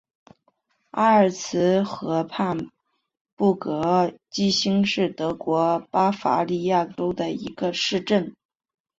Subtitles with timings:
[0.89, 2.71] 阿尔茨河畔
[3.35, 8.33] 布格基兴是德国巴伐利亚州的一个市镇。